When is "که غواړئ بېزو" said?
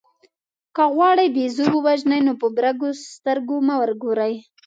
0.75-1.65